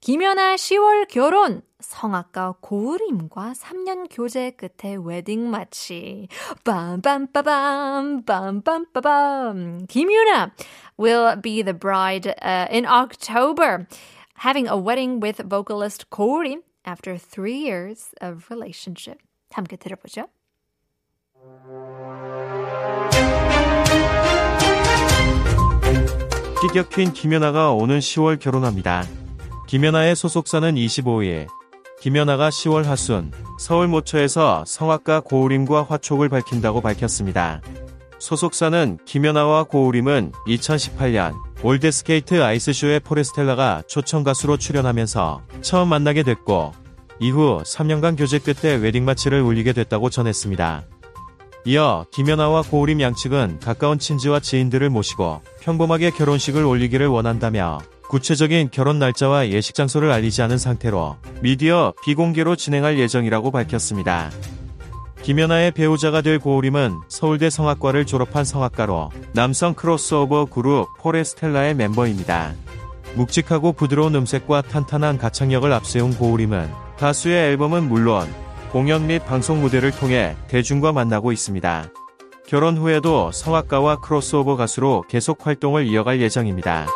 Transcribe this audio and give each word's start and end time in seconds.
김연아 0.00 0.54
10월 0.54 1.08
결혼 1.08 1.62
성악가 1.80 2.54
고우림과 2.60 3.52
3년 3.52 4.06
교제 4.10 4.50
끝에 4.52 4.96
웨딩 4.96 5.50
마치 5.50 6.28
빰빰빠밤 6.64 8.24
빰빰빠밤 8.24 9.88
김연아 9.88 10.52
will 10.98 11.40
be 11.40 11.62
the 11.62 11.74
bride 11.74 12.28
uh, 12.42 12.66
in 12.70 12.86
October 12.86 13.86
having 14.38 14.68
a 14.68 14.76
wedding 14.76 15.20
with 15.20 15.42
vocalist 15.48 16.10
고우림 16.10 16.62
after 16.84 17.18
three 17.18 17.58
years 17.58 18.14
of 18.20 18.46
relationship. 18.50 19.18
함께 19.52 19.76
들어보죠. 19.76 20.26
끼격 26.60 26.90
퀸 26.90 27.12
김연아가 27.12 27.72
오는 27.72 27.98
10월 27.98 28.38
결혼합니다. 28.40 29.04
김연아의 29.68 30.16
소속사는 30.16 30.76
25일 30.76 31.46
김연아가 32.00 32.48
10월 32.48 32.84
하순 32.84 33.30
서울 33.58 33.86
모처에서 33.86 34.64
성악가 34.66 35.20
고우림과 35.20 35.82
화촉을 35.90 36.30
밝힌다고 36.30 36.80
밝혔습니다. 36.80 37.60
소속사는 38.18 38.96
김연아와 39.04 39.64
고우림은 39.64 40.32
2018년 40.46 41.34
올드스케이트 41.62 42.42
아이스쇼의 42.42 43.00
포레스텔라가 43.00 43.82
초청 43.86 44.24
가수로 44.24 44.56
출연하면서 44.56 45.42
처음 45.60 45.88
만나게 45.88 46.22
됐고 46.22 46.72
이후 47.20 47.60
3년간 47.62 48.16
교제 48.16 48.38
끝에 48.38 48.74
웨딩 48.76 49.04
마치를 49.04 49.42
올리게 49.42 49.74
됐다고 49.74 50.08
전했습니다. 50.08 50.86
이어 51.66 52.06
김연아와 52.12 52.62
고우림 52.62 53.02
양측은 53.02 53.60
가까운 53.60 53.98
친지와 53.98 54.40
지인들을 54.40 54.88
모시고 54.88 55.42
평범하게 55.60 56.12
결혼식을 56.12 56.64
올리기를 56.64 57.06
원한다며 57.08 57.80
구체적인 58.08 58.70
결혼 58.72 58.98
날짜와 58.98 59.48
예식 59.48 59.74
장소를 59.74 60.10
알리지 60.10 60.40
않은 60.42 60.56
상태로 60.56 61.16
미디어 61.42 61.92
비공개로 62.04 62.56
진행할 62.56 62.98
예정이라고 62.98 63.50
밝혔습니다. 63.50 64.30
김연아의 65.22 65.72
배우자가 65.72 66.22
될 66.22 66.38
고우림은 66.38 67.00
서울대 67.08 67.50
성악과를 67.50 68.06
졸업한 68.06 68.46
성악가로 68.46 69.10
남성 69.34 69.74
크로스오버 69.74 70.46
그룹 70.46 70.88
포레스텔라의 70.98 71.74
멤버입니다. 71.74 72.54
묵직하고 73.14 73.72
부드러운 73.72 74.14
음색과 74.14 74.62
탄탄한 74.62 75.18
가창력을 75.18 75.70
앞세운 75.70 76.16
고우림은 76.16 76.70
가수의 76.98 77.50
앨범은 77.50 77.88
물론 77.88 78.26
공연 78.72 79.06
및 79.06 79.24
방송 79.26 79.60
무대를 79.60 79.90
통해 79.90 80.34
대중과 80.48 80.92
만나고 80.92 81.32
있습니다. 81.32 81.90
결혼 82.46 82.78
후에도 82.78 83.30
성악가와 83.32 84.00
크로스오버 84.00 84.56
가수로 84.56 85.04
계속 85.08 85.46
활동을 85.46 85.86
이어갈 85.86 86.22
예정입니다. 86.22 86.86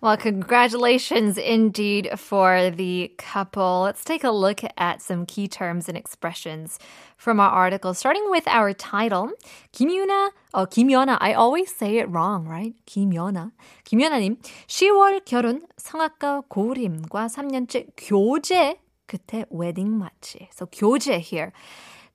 Well, 0.00 0.16
congratulations 0.16 1.38
indeed 1.38 2.10
for 2.16 2.70
the 2.70 3.12
couple. 3.16 3.82
Let's 3.82 4.04
take 4.04 4.24
a 4.24 4.30
look 4.30 4.60
at 4.76 5.00
some 5.00 5.24
key 5.26 5.48
terms 5.48 5.88
and 5.88 5.96
expressions 5.96 6.78
from 7.16 7.40
our 7.40 7.48
article, 7.48 7.94
starting 7.94 8.24
with 8.30 8.46
our 8.46 8.72
title. 8.72 9.30
김유나, 9.72 10.30
oh, 10.52 10.66
김연아. 10.66 11.16
I 11.20 11.32
always 11.32 11.74
say 11.74 11.98
it 11.98 12.08
wrong, 12.10 12.46
right? 12.46 12.74
김연아. 12.86 13.52
김연아님, 13.84 14.36
10월 14.68 15.24
결혼 15.24 15.62
성악가 15.78 16.42
고림과 16.48 17.28
3년째 17.28 17.88
교제 17.96 18.76
끝에 19.06 19.44
웨딩 19.50 19.98
마치. 19.98 20.48
So 20.52 20.66
교제 20.66 21.18
here. 21.18 21.52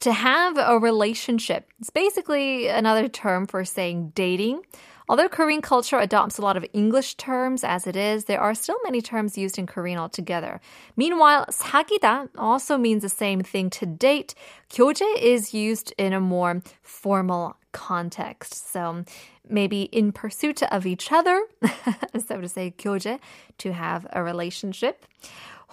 To 0.01 0.13
have 0.13 0.57
a 0.57 0.79
relationship. 0.79 1.67
It's 1.79 1.89
basically 1.89 2.67
another 2.67 3.09
term 3.09 3.47
for 3.47 3.65
saying 3.65 4.13
dating. 4.15 4.61
Although 5.09 5.27
Korean 5.27 5.61
culture 5.61 5.97
adopts 5.97 6.37
a 6.37 6.43
lot 6.43 6.55
of 6.55 6.65
English 6.71 7.15
terms 7.15 7.63
as 7.63 7.87
it 7.87 7.95
is, 7.95 8.25
there 8.25 8.39
are 8.39 8.53
still 8.53 8.77
many 8.83 9.01
terms 9.01 9.39
used 9.39 9.57
in 9.57 9.65
Korean 9.65 9.97
altogether. 9.97 10.61
Meanwhile, 10.95 11.47
사귀다 11.49 12.29
also 12.37 12.77
means 12.77 13.01
the 13.01 13.09
same 13.09 13.41
thing 13.41 13.71
to 13.71 13.87
date. 13.87 14.35
교제 14.69 15.07
is 15.19 15.51
used 15.51 15.93
in 15.97 16.13
a 16.13 16.19
more 16.19 16.61
formal 16.83 17.57
context. 17.71 18.71
So 18.71 19.03
maybe 19.49 19.83
in 19.83 20.11
pursuit 20.11 20.61
of 20.61 20.85
each 20.85 21.11
other, 21.11 21.41
so 22.27 22.39
to 22.39 22.47
say, 22.47 22.73
교제, 22.77 23.19
to 23.57 23.73
have 23.73 24.05
a 24.13 24.21
relationship. 24.21 25.07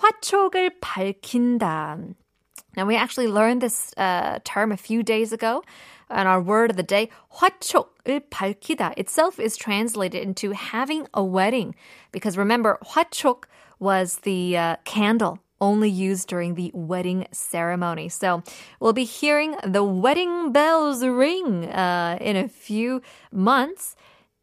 화촉을 0.02 0.70
밝힌다. 0.80 2.14
Now, 2.76 2.84
we 2.84 2.96
actually 2.96 3.28
learned 3.28 3.62
this 3.62 3.94
uh, 3.96 4.38
term 4.44 4.70
a 4.70 4.76
few 4.76 5.02
days 5.02 5.32
ago. 5.32 5.62
And 6.10 6.28
our 6.28 6.40
word 6.40 6.70
of 6.70 6.76
the 6.76 6.82
day, 6.82 7.08
화촉을 7.40 8.28
밝히다, 8.30 8.94
itself 8.96 9.40
is 9.40 9.56
translated 9.56 10.22
into 10.22 10.52
having 10.52 11.06
a 11.14 11.24
wedding. 11.24 11.74
Because 12.12 12.36
remember, 12.36 12.78
화촉 12.84 13.44
was 13.78 14.18
the 14.18 14.56
uh, 14.56 14.76
candle 14.84 15.38
only 15.60 15.88
used 15.88 16.28
during 16.28 16.54
the 16.54 16.70
wedding 16.74 17.26
ceremony. 17.32 18.08
So 18.08 18.42
we'll 18.78 18.92
be 18.92 19.04
hearing 19.04 19.56
the 19.64 19.84
wedding 19.84 20.52
bells 20.52 21.04
ring 21.04 21.66
uh, 21.66 22.18
in 22.20 22.36
a 22.36 22.48
few 22.48 23.02
months. 23.32 23.96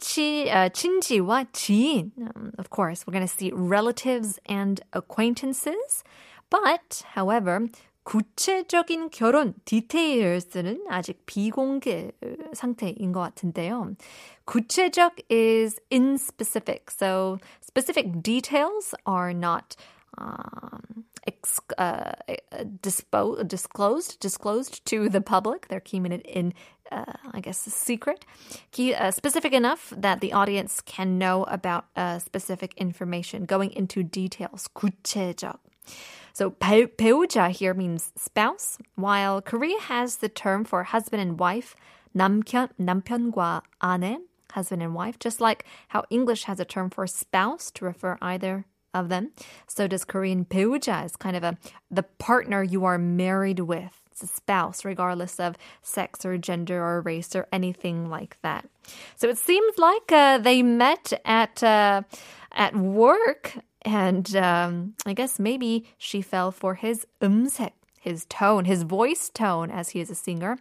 치, 0.03 0.49
uh, 0.49 0.69
친지와 0.69 1.47
지인. 1.53 2.11
Um, 2.17 2.51
of 2.57 2.69
course, 2.69 3.07
we're 3.07 3.13
going 3.13 3.25
to 3.25 3.33
see 3.33 3.51
relatives 3.53 4.37
and 4.45 4.81
acquaintances. 4.91 6.03
But, 6.49 7.03
however, 7.15 7.69
구체적인 8.07 9.09
결혼 9.11 9.53
디테일스는 9.65 10.85
아직 10.89 11.25
비공개 11.25 12.11
상태인 12.53 13.13
것 13.13 13.21
같은데요. 13.21 13.95
구체적 14.45 15.15
is 15.29 15.79
in 15.89 16.17
specific. 16.17 16.91
So 16.91 17.39
specific 17.61 18.21
details 18.21 18.93
are 19.05 19.33
not 19.33 19.75
um, 20.17 21.05
ex- 21.25 21.61
uh, 21.77 22.11
dispo- 22.81 23.47
disclosed 23.47 24.19
disclosed 24.19 24.85
to 24.85 25.07
the 25.07 25.21
public. 25.21 25.69
They're 25.69 25.79
keeping 25.79 26.11
it 26.11 26.25
in, 26.25 26.53
uh, 26.91 27.05
I 27.31 27.39
guess, 27.39 27.57
secret. 27.57 28.25
Key, 28.71 28.93
uh, 28.93 29.11
specific 29.11 29.53
enough 29.53 29.93
that 29.95 30.19
the 30.19 30.33
audience 30.33 30.81
can 30.81 31.17
know 31.17 31.45
about 31.45 31.85
uh, 31.95 32.19
specific 32.19 32.73
information. 32.75 33.45
Going 33.45 33.71
into 33.71 34.03
details. 34.03 34.67
구체적. 34.75 35.55
So 36.37 36.51
배, 36.51 36.87
배우자 36.87 37.49
here 37.51 37.73
means 37.73 38.11
spouse, 38.15 38.77
while 38.95 39.41
Korea 39.41 39.79
has 39.81 40.17
the 40.17 40.29
term 40.29 40.63
for 40.65 40.83
husband 40.83 41.21
and 41.21 41.39
wife, 41.39 41.75
남편, 42.15 42.69
남편과 42.79 43.61
아내, 43.81 44.17
husband 44.51 44.81
and 44.81 44.93
wife, 44.93 45.19
just 45.19 45.41
like 45.41 45.65
how 45.89 46.03
English 46.09 46.43
has 46.45 46.59
a 46.59 46.65
term 46.65 46.89
for 46.89 47.07
spouse 47.07 47.71
to 47.71 47.85
refer 47.85 48.17
either 48.21 48.65
of 48.93 49.09
them. 49.09 49.31
So 49.67 49.87
does 49.87 50.05
Korean 50.05 50.45
배우자 50.45 51.05
is 51.05 51.15
kind 51.15 51.35
of 51.35 51.43
a 51.43 51.57
the 51.89 52.03
partner 52.03 52.63
you 52.63 52.85
are 52.85 52.97
married 52.97 53.59
with. 53.59 53.99
It's 54.11 54.21
a 54.21 54.27
spouse, 54.27 54.85
regardless 54.85 55.39
of 55.39 55.55
sex 55.81 56.23
or 56.23 56.37
gender 56.37 56.83
or 56.83 57.01
race 57.01 57.35
or 57.35 57.47
anything 57.51 58.09
like 58.09 58.37
that. 58.43 58.69
So 59.15 59.27
it 59.27 59.39
seems 59.39 59.79
like 59.79 60.11
uh, 60.11 60.37
they 60.37 60.61
met 60.61 61.13
at 61.25 61.63
uh, 61.63 62.03
at 62.51 62.75
work 62.75 63.57
and 63.81 64.35
um, 64.35 64.93
I 65.05 65.13
guess 65.13 65.39
maybe 65.39 65.85
she 65.97 66.21
fell 66.21 66.51
for 66.51 66.75
his 66.75 67.05
음색, 67.21 67.71
his 67.99 68.25
tone, 68.25 68.65
his 68.65 68.83
voice 68.83 69.29
tone, 69.29 69.71
as 69.71 69.89
he 69.89 69.99
is 69.99 70.09
a 70.09 70.15
singer. 70.15 70.57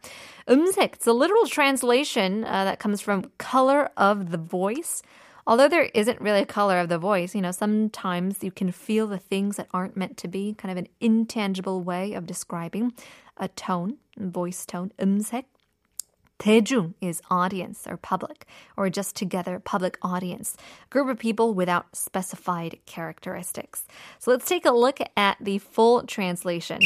음색, 0.49 0.95
it's 0.95 1.07
a 1.07 1.13
literal 1.13 1.47
translation 1.47 2.45
uh, 2.45 2.65
that 2.65 2.79
comes 2.79 3.01
from 3.01 3.31
color 3.39 3.91
of 3.97 4.31
the 4.31 4.39
voice. 4.39 5.03
Although 5.45 5.69
there 5.69 5.91
isn't 5.95 6.21
really 6.21 6.41
a 6.41 6.47
color 6.47 6.79
of 6.79 6.89
the 6.89 6.99
voice, 6.99 7.35
you 7.35 7.41
know, 7.41 7.51
sometimes 7.51 8.45
you 8.45 8.53
can 8.53 8.71
feel 8.71 9.09
the 9.09 9.19
things 9.19 9.57
that 9.57 9.67
aren't 9.75 9.97
meant 9.97 10.17
to 10.19 10.29
be, 10.29 10.55
kind 10.55 10.71
of 10.71 10.79
an 10.79 10.89
intangible 11.01 11.83
way 11.83 12.13
of 12.13 12.27
describing 12.27 12.93
a 13.37 13.49
tone, 13.49 13.97
voice 14.17 14.65
tone, 14.65 14.93
음색. 15.01 15.45
대중 16.40 16.94
is 17.02 17.22
audience 17.30 17.88
or 17.88 17.98
public, 17.98 18.46
or 18.76 18.90
just 18.90 19.16
together 19.16 19.60
public 19.60 19.98
audience, 20.02 20.56
group 20.90 21.10
of 21.10 21.18
people 21.18 21.54
without 21.54 21.96
specified 21.96 22.80
characteristics. 22.86 23.86
So 24.20 24.32
let's 24.32 24.48
take 24.48 24.66
a 24.66 24.72
look 24.72 25.00
at 25.16 25.38
the 25.40 25.58
full 25.58 26.04
translation. 26.04 26.82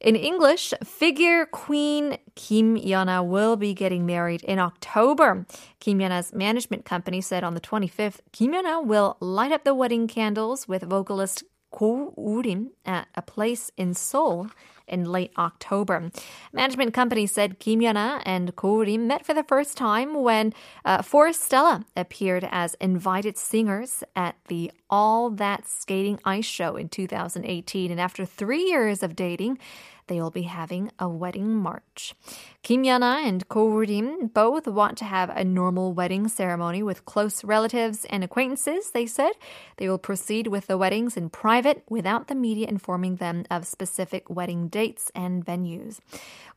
In 0.00 0.16
English, 0.16 0.74
figure 0.84 1.46
queen 1.46 2.18
Kim 2.34 2.76
Yuna 2.76 3.26
will 3.26 3.56
be 3.56 3.72
getting 3.72 4.04
married 4.04 4.42
in 4.42 4.58
October. 4.58 5.46
Kim 5.80 5.98
Yuna's 5.98 6.34
management 6.34 6.84
company 6.84 7.22
said 7.22 7.42
on 7.42 7.54
the 7.54 7.60
25th, 7.60 8.18
Kim 8.30 8.52
Yuna 8.52 8.84
will 8.84 9.16
light 9.20 9.50
up 9.50 9.64
the 9.64 9.74
wedding 9.74 10.06
candles 10.06 10.68
with 10.68 10.82
vocalist 10.82 11.42
Ko 11.70 12.12
Urim 12.18 12.70
at 12.84 13.08
a 13.14 13.22
place 13.22 13.70
in 13.78 13.94
Seoul 13.94 14.48
in 14.86 15.04
late 15.04 15.32
October. 15.38 16.10
Management 16.52 16.94
company 16.94 17.26
said 17.26 17.58
Kim 17.58 17.80
Yuna 17.80 18.22
and 18.24 18.54
Ko 18.56 18.78
Rim 18.78 19.06
met 19.06 19.24
for 19.24 19.34
the 19.34 19.44
first 19.44 19.76
time 19.76 20.22
when 20.22 20.52
uh, 20.84 20.98
Forestella 20.98 21.84
appeared 21.96 22.46
as 22.50 22.74
invited 22.74 23.36
singers 23.36 24.02
at 24.14 24.36
the 24.48 24.70
All 24.90 25.30
That 25.30 25.66
Skating 25.66 26.20
Ice 26.24 26.44
Show 26.44 26.76
in 26.76 26.88
2018. 26.88 27.90
And 27.90 28.00
after 28.00 28.24
three 28.24 28.64
years 28.64 29.02
of 29.02 29.16
dating, 29.16 29.58
they 30.06 30.20
will 30.20 30.30
be 30.30 30.42
having 30.42 30.90
a 30.98 31.08
wedding 31.08 31.54
march. 31.54 32.14
Kim 32.62 32.82
Yuna 32.82 33.26
and 33.26 33.48
Ko 33.48 33.68
Rim 33.68 34.28
both 34.28 34.66
want 34.66 34.98
to 34.98 35.04
have 35.04 35.30
a 35.30 35.44
normal 35.44 35.92
wedding 35.92 36.28
ceremony 36.28 36.82
with 36.82 37.04
close 37.04 37.42
relatives 37.44 38.04
and 38.06 38.22
acquaintances, 38.22 38.90
they 38.90 39.06
said. 39.06 39.32
They 39.76 39.88
will 39.88 39.98
proceed 39.98 40.48
with 40.48 40.66
the 40.66 40.78
weddings 40.78 41.16
in 41.16 41.30
private 41.30 41.84
without 41.88 42.28
the 42.28 42.34
media 42.34 42.68
informing 42.68 43.16
them 43.16 43.44
of 43.50 43.66
specific 43.66 44.28
wedding 44.28 44.68
dates 44.74 45.12
and 45.14 45.46
venues. 45.46 46.00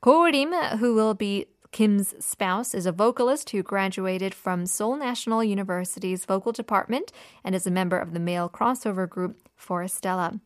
Ko 0.01 0.23
Rim, 0.23 0.51
who 0.79 0.95
will 0.95 1.13
be 1.13 1.45
Kim's 1.71 2.15
spouse 2.17 2.73
is 2.73 2.87
a 2.87 2.91
vocalist 2.91 3.51
who 3.51 3.61
graduated 3.61 4.33
from 4.33 4.65
Seoul 4.65 4.97
National 4.97 5.43
University's 5.43 6.25
vocal 6.25 6.51
department 6.51 7.11
and 7.43 7.53
is 7.53 7.67
a 7.67 7.71
member 7.71 7.99
of 7.99 8.13
the 8.13 8.19
male 8.19 8.49
crossover 8.49 9.07
group 9.07 9.37
Forestella. 9.55 10.39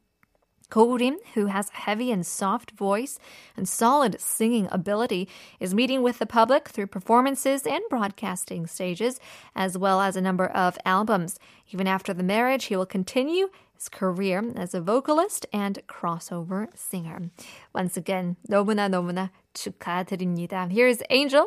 Ko-rim, 0.70 1.18
who 1.34 1.46
has 1.46 1.70
a 1.70 1.76
heavy 1.76 2.10
and 2.10 2.26
soft 2.26 2.72
voice 2.72 3.20
and 3.56 3.68
solid 3.68 4.20
singing 4.20 4.68
ability, 4.72 5.28
is 5.60 5.74
meeting 5.74 6.02
with 6.02 6.18
the 6.18 6.26
public 6.26 6.68
through 6.68 6.88
performances 6.88 7.66
and 7.66 7.82
broadcasting 7.88 8.66
stages, 8.66 9.20
as 9.54 9.78
well 9.78 10.00
as 10.00 10.16
a 10.16 10.20
number 10.20 10.46
of 10.46 10.76
albums. 10.84 11.38
Even 11.70 11.86
after 11.86 12.12
the 12.12 12.24
marriage, 12.24 12.64
he 12.64 12.76
will 12.76 12.86
continue 12.86 13.48
his 13.74 13.88
career 13.88 14.52
as 14.56 14.74
a 14.74 14.80
vocalist 14.80 15.46
and 15.52 15.80
crossover 15.86 16.68
singer. 16.74 17.30
Once 17.72 17.96
again, 17.96 18.36
너무나 18.48 18.88
너무나 18.88 19.30
축하드립니다. 19.54 20.68
Here's 20.68 21.00
Angel 21.10 21.46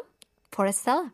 for 0.50 0.66
Estella. 0.66 1.12